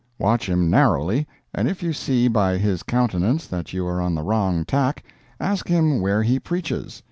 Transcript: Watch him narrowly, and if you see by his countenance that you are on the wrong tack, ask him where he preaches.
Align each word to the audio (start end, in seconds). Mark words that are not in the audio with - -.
Watch 0.17 0.49
him 0.49 0.67
narrowly, 0.67 1.27
and 1.53 1.67
if 1.67 1.83
you 1.83 1.93
see 1.93 2.27
by 2.27 2.57
his 2.57 2.81
countenance 2.81 3.45
that 3.45 3.71
you 3.71 3.85
are 3.85 4.01
on 4.01 4.15
the 4.15 4.23
wrong 4.23 4.65
tack, 4.65 5.03
ask 5.39 5.67
him 5.67 6.01
where 6.01 6.23
he 6.23 6.39
preaches. 6.39 6.99